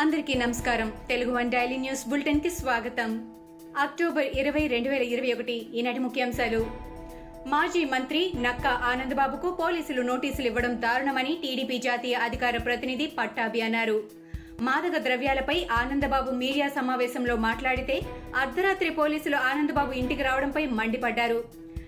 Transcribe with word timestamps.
అందరికీ 0.00 0.34
నమస్కారం. 0.34 0.92
Telugu 1.08 1.36
one 1.36 1.50
daily 1.50 1.76
news 1.76 2.08
బులెటిన్కి 2.08 2.50
స్వాగతం. 2.50 3.32
అక్టోబర్ 3.76 4.24
ఇరవై 4.24 4.66
రెండు 4.66 4.88
వేల 4.88 5.02
ఇరవై 5.02 5.32
ఒకటి 5.32 5.66
ఈనాటి 5.74 5.98
ముఖ్యాంశాలు. 5.98 6.66
మాజీ 7.46 7.84
మంత్రి 7.84 8.32
నక్క 8.40 8.66
ఆనందబాబుకు 8.66 9.50
పోలీసులు 9.50 10.02
నోటీసులు 10.02 10.46
ఇవ్వడం 10.46 10.80
దారుణమని 10.80 11.38
టీడీపీ 11.42 11.78
జాతీయ 11.78 12.14
అధికార 12.14 12.56
ప్రతినిధి 12.56 13.06
పట్టాభి 13.06 13.60
అన్నారు. 13.60 14.02
మాదక 14.60 14.98
ద్రవ్యాలపై 14.98 15.66
ఆనందబాబు 15.72 16.30
మీడియా 16.30 16.68
సమావేశంలో 16.68 17.36
మాట్లాడితే 17.36 18.00
అర్ధరాత్రి 18.36 18.90
పోలీసులు 18.90 19.36
ఆనందబాబు 19.36 19.92
ఇంటికి 19.92 20.22
రావడంపై 20.22 20.66
మండిపడ్డారు. 20.66 21.44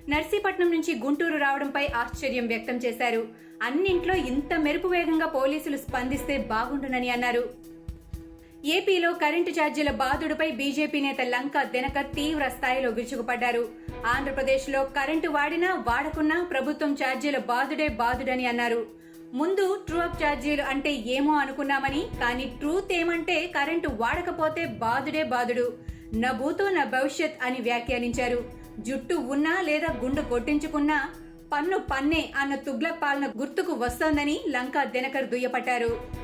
నర్సీపట్నం 0.09 0.71
నుంచి 0.71 0.99
గుంటూరు 0.99 1.37
రావడంపై 1.37 1.87
ఆశ్చర్యం 1.87 2.47
వ్యక్తం 2.47 2.77
చేశారు. 2.77 3.29
అన్నింట్లో 3.63 4.15
ఇంత 4.15 4.55
మెరుపు 4.55 4.89
వేగంగా 4.89 5.27
పోలీసులు 5.27 5.77
స్పందిస్తే 5.77 6.39
బాగుండునని 6.39 7.11
అన్నారు. 7.11 7.70
ఏపీలో 8.65 9.13
కరెంటు 9.13 9.51
ఛార్జీల 9.51 9.91
బాధుడుపై 9.91 10.51
బీజేపీ 10.51 11.01
నేత 11.01 11.21
లంక 11.21 11.63
దినకర్ 11.63 12.07
తీవ్ర 12.07 12.49
స్థాయిలో 12.49 12.91
విరుచుకుపడ్డారు. 12.91 13.69
ఆంధ్రప్రదేశ్లో 14.07 14.85
కరెంటు 14.85 15.29
వాడినా 15.29 15.85
వాడకున్నా 15.89 16.49
ప్రభుత్వం 16.51 16.93
ఛార్జీల 16.93 17.39
బాధుడే 17.39 17.89
బాధుడని 17.89 18.47
అన్నారు. 18.47 18.87
ముందు 19.35 19.85
ట్రూ 19.89 19.99
అప్ 19.99 20.25
ఛార్జీలు 20.25 20.63
అంటే 20.63 20.93
ఏమో 20.93 21.33
అనుకున్నామని 21.33 22.03
కానీ 22.21 22.45
ట్రూత్ 22.59 22.93
ఏమంటే 22.93 23.47
కరెంటు 23.47 23.89
వాడకపోతే 23.89 24.67
బాధుడే 24.67 25.23
బాధుడు 25.23 25.73
నా 26.15 26.33
భూతో 26.33 26.71
నా 26.71 26.85
భవిష్యత్ 26.85 27.43
అని 27.43 27.61
వ్యాఖ్యానించారు. 27.61 28.45
జుట్టు 28.79 29.15
ఉన్నా 29.15 29.61
లేదా 29.61 29.87
గుండు 30.01 30.21
కొట్టించుకున్నా 30.21 31.11
పన్ను 31.53 31.79
పన్నే 31.79 32.31
అన్న 32.37 32.55
తుగ్లక్ 32.55 33.03
పాలన 33.03 33.27
గుర్తుకు 33.27 33.73
వస్తోందని 33.73 34.41
లంకా 34.49 34.85
దినకర్ 34.85 35.29
దుయ్యపట్టారు. 35.29 36.20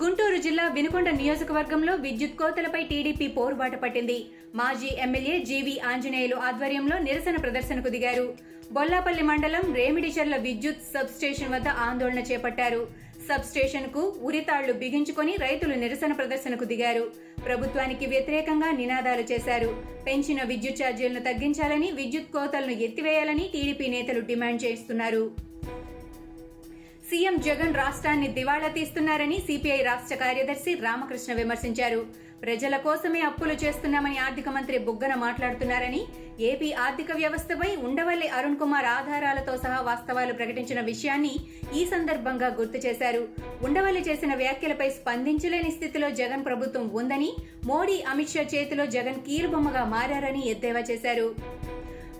గుంటూరు 0.00 0.36
జిల్లా 0.44 0.64
వినుకొండ 0.74 1.08
నియోజకవర్గంలో 1.18 1.94
విద్యుత్ 2.04 2.38
కోతలపై 2.38 2.80
టీడీపీ 2.90 3.26
పోరుబాట 3.34 3.74
పట్టింది. 3.82 4.16
మాజీ 4.60 4.90
ఎమ్మెల్యే 5.04 5.34
జీవీ 5.50 5.74
ఆంజనేయులు 5.90 6.36
ఆధ్వర్యంలో 6.48 6.96
నిరసన 7.06 7.36
ప్రదర్శనకు 7.44 7.90
దిగారు. 7.94 8.24
బొల్లాపల్లి 8.76 9.24
మండలం 9.30 9.64
రేమిడిచర్ల 9.78 10.36
విద్యుత్ 10.46 10.88
సబ్ 10.92 11.12
స్టేషన్ 11.16 11.52
వద్ద 11.54 11.68
ఆందోళన 11.88 12.22
చేపట్టారు. 12.30 12.80
సబ్ 13.28 13.46
స్టేషన్కు 13.50 14.02
ఉరితాళ్ళు 14.28 14.72
బిగించుకొని 14.82 15.34
రైతులు 15.44 15.74
నిరసన 15.84 16.12
ప్రదర్శనకు 16.20 16.64
దిగారు. 16.72 17.04
ప్రభుత్వానికి 17.46 18.06
వ్యతిరేకంగా 18.06 18.70
నినాదాలు 18.80 19.26
చేశారు. 19.32 19.70
పెంచిన 20.08 20.42
విద్యుత్ 20.52 20.82
ఛార్జీలను 20.82 21.22
తగ్గించాలని 21.30 21.90
విద్యుత్ 22.00 22.34
కోతలను 22.36 22.76
ఎత్తివేయాలని 22.88 23.46
టీడీపీ 23.54 23.88
నేతలు 23.96 24.22
డిమాండ్ 24.32 24.64
చేస్తున్నారు. 24.66 25.24
సీఎం 27.12 27.34
జగన్ 27.46 27.74
రాష్ట్రాన్ని 27.74 28.28
దివాళా 28.36 28.68
తీస్తున్నారని 28.76 29.38
సిపిఐ 29.46 29.78
రాష్ట్ర 29.88 30.14
కార్యదర్శి 30.22 30.72
రామకృష్ణ 30.84 31.32
విమర్శించారు. 31.40 31.98
ప్రజల 32.44 32.74
కోసమే 32.86 33.20
అప్పులు 33.20 33.54
చేస్తున్నామని 33.62 34.18
ఆర్థిక 34.18 34.48
మంత్రి 34.48 34.78
బుగ్గన 34.86 35.14
మాట్లాడుతున్నారని 35.24 36.00
ఏపీ 36.50 36.68
ఆర్థిక 36.84 37.10
వ్యవస్థపై 37.20 37.68
ఉండవల్లి 37.88 38.28
అరుణ్ 38.36 38.58
కుమార్ 38.62 38.88
ఆధారాలతో 38.94 39.56
సహా 39.64 39.80
వాస్తవాలు 39.90 40.32
ప్రకటించిన 40.38 40.80
విషయాన్ని 40.90 41.34
ఈ 41.78 41.82
సందర్భంగా 41.92 42.48
గుర్తు 42.60 42.80
చేశారు. 42.86 43.22
ఉండవల్లి 43.66 44.02
చేసిన 44.08 44.34
వ్యాఖ్యలపై 44.42 44.88
స్పందించలేని 44.98 45.72
స్థితిలో 45.76 46.10
జగన్ 46.22 46.44
ప్రభుత్వం 46.48 46.88
ఉందని 47.02 47.30
మోడీ 47.66 47.98
అమిత్ 48.12 48.34
షా 48.36 48.44
చేతిలో 48.54 48.86
జగన్ 48.96 49.20
కీలుబొమ్మగా 49.28 49.84
మారారని 49.94 50.44
ఎద్దేవా 50.54 50.84
చేశారు. 50.90 51.28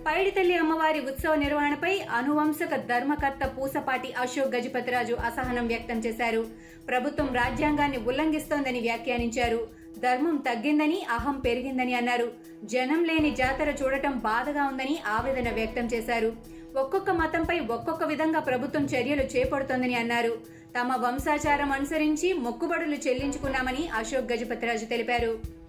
పైడితల్లి 0.07 0.55
అమ్మవారి 0.55 0.99
ఉత్సవ 0.99 1.35
నిర్వహణపై 1.35 1.99
అనువంశక 2.11 2.75
ధర్మకర్త 2.75 3.43
పూసపాటి 3.57 4.13
అశోక్ 4.13 4.55
గజపతిరాజు 4.55 5.13
అసహనం 5.13 5.67
వ్యక్తం 5.67 5.99
చేశారు. 5.99 6.47
ప్రభుత్వం 6.87 7.33
రాజ్యాంగాన్ని 7.33 7.97
ఉల్లంఘిస్తోందని 7.97 8.79
వ్యాఖ్యానించారు. 8.79 9.67
ధర్మం 9.99 10.35
తగ్గిందని 10.37 11.05
అహం 11.09 11.39
పెరిగిందని 11.39 11.93
అన్నారు. 11.93 12.31
జనం 12.63 13.03
లేని 13.03 13.31
జాతర 13.35 13.75
చూడటం 13.83 14.19
బాధగా 14.19 14.63
ఉందని 14.65 14.99
ఆవేదన 15.07 15.53
వ్యక్తం 15.53 15.85
చేశారు. 15.85 16.33
ఒక్కొక్క 16.77 17.11
మతంపై 17.11 17.59
ఒక్కొక్క 17.59 18.03
విధంగా 18.03 18.39
ప్రభుత్వం 18.39 18.85
చర్యలు 18.85 19.21
చేపడుతోందని 19.21 19.95
అన్నారు. 19.95 20.37
తమ 20.79 20.95
వంశాచారం 21.05 21.71
అనుసరించి 21.71 22.33
మొక్కుబడులు 22.33 22.95
చెల్లించుకున్నామని 22.95 23.89
అశోక్ 23.95 24.31
గజపతిరాజు 24.31 24.85
తెలిపారు. 24.85 25.62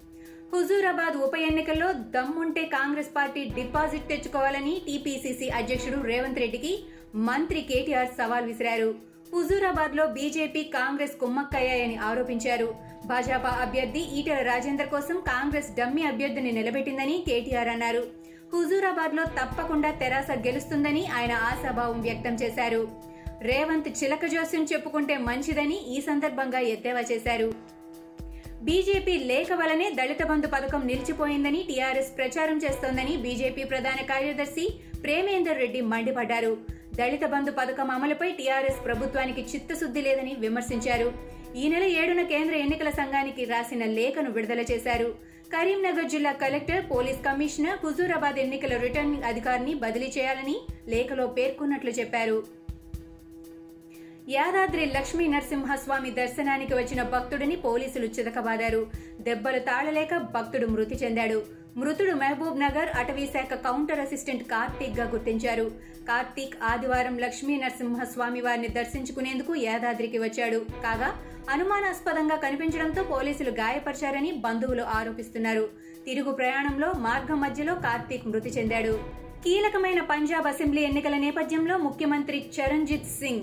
హుజూరాబాద్ 0.54 1.16
ఉప 1.26 1.34
ఎన్నికల్లో 1.47 1.87
దమ్ముంటే 2.15 2.62
కాంగ్రెస్ 2.75 3.09
పార్టీ 3.16 3.41
డిపాజిట్ 3.56 4.04
తెచ్చుకోవాలని 4.10 4.75
టీపీసీసీ 4.87 5.47
అధ్యక్షుడు 5.60 5.98
రేవంత్ 6.10 6.38
రెడ్డికి 6.42 6.72
మంత్రి 7.28 7.60
కేటీఆర్ 7.70 8.12
సవాల్ 8.19 8.47
విసిరారు. 8.50 8.91
హుజూరాబాద్లో 9.32 10.04
బీజేపీ 10.19 10.62
కాంగ్రెస్ 10.76 11.16
కుమ్మక్కయ్యాయని 11.22 11.97
ఆరోపించారు. 12.10 12.69
భాజపా 13.10 13.53
అభ్యర్థి 13.65 14.03
ఈటెల 14.19 14.38
రాజేందర్ 14.50 14.92
కోసం 14.94 15.19
కాంగ్రెస్ 15.32 15.72
డమ్మీ 15.81 16.04
అభ్యర్థిని 16.12 16.53
నిలబెట్టిందని 16.60 17.19
కేటీఆర్ 17.28 17.72
అన్నారు. 17.75 18.04
హుజూరాబాద్లో 18.54 19.26
తప్పకుండా 19.41 19.92
తెరాస 20.03 20.31
గెలుస్తుందని 20.48 21.04
ఆయన 21.19 21.32
ఆశాభావం 21.50 22.00
వ్యక్తం 22.09 22.36
చేశారు. 22.44 22.82
రేవంత్ 23.50 23.92
చిలక 24.00 24.26
జోస్యం 24.34 24.66
చెప్పుకుంటే 24.72 25.16
మంచిదని 25.28 25.81
ఈ 25.94 26.00
సందర్భంగా 26.10 26.62
ఎద్దేవా 26.75 27.04
చేశారు. 27.12 27.48
బీజేపీ 28.67 29.15
లేఖ 29.31 29.49
వలనే 29.61 29.87
దళిత 29.97 30.23
బంధు 30.29 30.49
పథకం 30.53 30.83
నిలిచిపోయిందని 30.91 31.59
టీఆర్ఎస్ 31.71 32.13
ప్రచారం 32.19 32.57
చేస్తోందని 32.65 33.15
బీజేపీ 33.25 33.63
ప్రధాన 33.73 33.99
కార్యదర్శి 34.11 34.65
ప్రేమేందర్ 35.03 35.61
రెడ్డి 35.63 35.81
మండిపడ్డారు. 35.91 36.53
దళిత 37.01 37.25
బంధు 37.35 37.53
పథకం 37.59 37.91
అమలుపై 37.97 38.31
టీఆర్ఎస్ 38.39 38.81
ప్రభుత్వానికి 38.87 39.45
చిత్తశుద్ధి 39.53 40.03
లేదని 40.07 40.33
విమర్శించారు. 40.45 41.09
ఈ 41.61 41.67
నెల 41.73 41.85
ఏడున 42.01 42.23
కేంద్ర 42.33 42.55
ఎన్నికల 42.65 42.91
సంఘానికి 43.01 43.45
రాసిన 43.53 43.85
లేఖను 43.99 44.33
విడుదల 44.39 44.63
చేశారు. 44.73 45.11
కరీంనగర్ 45.55 46.13
జిల్లా 46.15 46.35
కలెక్టర్ 46.43 46.83
పోలీస్ 46.93 47.23
కమిషనర్ 47.29 47.81
హుజూరాబాద్ 47.85 48.43
ఎన్నికల 48.47 48.75
రిటర్నింగ్ 48.87 49.31
అధికారిని 49.31 49.75
బదిలీ 49.85 50.11
చేయాలని 50.19 50.59
లేఖలో 50.95 51.27
పేర్కొన్నట్లు 51.39 51.95
చెప్పారు. 52.01 52.39
యాదాద్రి 54.29 54.87
లక్ష్మీ 54.87 55.27
నరసింహస్వామి 55.27 56.11
దర్శనానికి 56.11 56.75
వచ్చిన 56.75 57.03
భక్తుడిని 57.03 57.57
పోలీసులు 57.57 58.07
చితకబాదారు. 58.07 58.87
దెబ్బలు 59.21 59.59
తాళలేక 59.59 60.17
భక్తుడు 60.17 60.67
మృతి 60.67 60.95
చెందాడు. 60.95 61.43
మృతుడు 61.77 62.12
మహబూబ్ 62.12 62.61
నగర్ 62.61 62.89
అటవీశాఖ 62.99 63.55
కౌంటర్ 63.55 64.01
అసిస్టెంట్ 64.01 64.43
కార్తీక్గా 64.43 65.11
గుర్తించారు. 65.11 65.71
కార్తీక్ 66.09 66.55
ఆదివారం 66.63 67.19
లక్ష్మీ 67.19 67.57
నరసింహస్వామి 67.57 68.41
వారిని 68.41 68.69
దర్శించుకునేందుకు 68.69 69.55
యాదాద్రికి 69.55 70.19
వచ్చాడు. 70.19 70.59
కాగా 70.59 71.17
అనుమానాస్పదంగా 71.51 72.37
కనిపించడంతో 72.37 73.03
పోలీసులు 73.03 73.51
గాయపరిచారని 73.51 74.33
బంధువులు 74.33 74.83
ఆరోపిస్తున్నారు. 74.83 75.69
తిరుగు 76.07 76.33
ప్రయాణంలో 76.33 76.93
మార్గం 76.97 77.41
మధ్యలో 77.41 77.75
కార్తీక్ 77.75 78.27
మృతి 78.27 78.49
చెందాడు. 78.49 79.01
కీలకమైన 79.45 80.01
పంజాబ్ 80.01 80.47
అసెంబ్లీ 80.47 80.83
ఎన్నికల 80.83 81.17
నేపథ్యంలో 81.17 81.79
ముఖ్యమంత్రి 81.79 82.51
చరణ్జిత్ 82.57 83.07
సింగ్ 83.07 83.43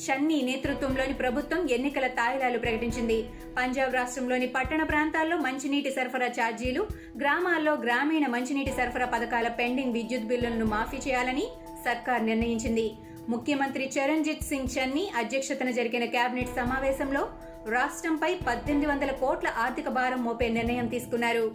షన్నీ 0.00 0.42
నేతృత్వంలోని 0.42 1.14
ప్రభుత్వం 1.14 1.68
ఎన్నికల 1.70 2.06
తాయిలాలు 2.06 2.58
ప్రకటించింది. 2.58 3.24
పంజాబ్ 3.56 3.94
రాష్ట్రంలోని 3.94 4.46
పట్టణ 4.46 4.82
ప్రాంతాల్లో 4.82 5.36
మంచినీటి 5.36 5.90
సరఫరా 5.90 6.26
ఛార్జీలు 6.26 6.86
గ్రామాల్లో 7.18 7.74
గ్రామీణ 7.74 8.26
మంచినీటి 8.26 8.70
సరఫరా 8.70 9.06
పథకాల 9.06 9.48
పెండింగ్ 9.48 9.92
విద్యుత్ 9.92 10.24
బిల్లులను 10.24 10.64
మాఫీ 10.64 10.96
చేయాలని 10.96 11.46
సర్కార్ 11.84 12.26
నిర్ణయించింది. 12.26 12.94
ముఖ్యమంత్రి 13.28 13.90
చరణ్జిత్ 13.98 14.42
సింగ్ 14.42 14.72
చన్నీ 14.78 15.10
అధ్యక్షతన 15.16 15.70
జరిగిన 15.70 16.04
కేబినెట్ 16.04 16.48
సమావేశంలో 16.48 17.28
రాష్ట్రంపై 17.68 18.34
పద్దెనిమిది 18.46 18.90
వందల 18.90 19.10
కోట్ల 19.10 19.48
ఆర్థిక 19.58 19.88
భారం 19.88 20.24
మోపే 20.24 20.48
నిర్ణయం 20.48 20.86
తీసుకున్నారు. 20.86 21.52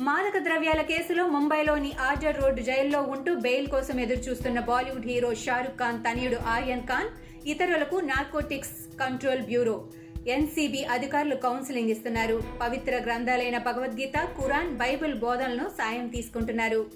మాదక 0.00 0.38
ద్రవ్యాల 0.38 0.80
కేసులో 0.80 1.26
ముంబైలోని 1.26 1.92
ఆర్డర్ 2.00 2.42
రోడ్డు 2.42 2.60
జైల్లో 2.60 3.02
ఉంటూ 3.02 3.34
బెయిల్ 3.34 3.66
కోసం 3.66 4.00
ఎదురు 4.00 4.18
చూస్తున్న 4.18 4.60
బాలీవుడ్ 4.60 5.06
హీరో 5.06 5.34
షారుఖ్ 5.34 5.78
ఖాన్ 5.78 6.04
తనయుడు 6.04 6.36
ఆర్యన్ 6.46 6.82
ఖాన్ 6.82 7.08
ఇతరులకు 7.48 7.96
నార్కోటిక్స్ 7.96 8.96
కంట్రోల్ 9.00 9.42
బ్యూరో 9.42 9.84
ఎన్సీబీ 10.28 10.84
అధికారులు 10.84 11.36
కౌన్సిలింగ్ 11.36 11.90
ఇస్తున్నారు. 11.90 12.42
పవిత్ర 12.62 13.00
గ్రంథాలైన 13.06 13.58
భగవద్గీత 13.58 14.16
ఖురాన్ 14.40 14.76
బైబిల్ 14.76 15.14
బోధనలను 15.14 15.68
సాయం 15.68 16.08
తీసుకుంటున్నారు. 16.08 16.86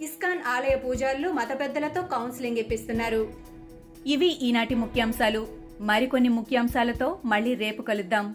ఇస్కాన్ 0.00 0.42
ఆలయ 0.46 0.76
పూజారులు 0.76 1.30
మత 1.30 1.60
పెద్దలతో 1.60 2.02
కౌన్సిలింగ్ 2.02 2.58
ఇప్పిస్తున్నారు. 2.58 3.28
ఇవి 4.06 4.26
ఈనాటి 4.26 4.74
ముఖ్యాంశాలు. 4.74 5.46
మరికొన్ని 5.80 6.28
ముఖ్యాంశాలతో 6.28 7.18
మళ్ళీ 7.24 7.54
రేపు 7.54 7.82
కలుద్దాం. 7.82 8.34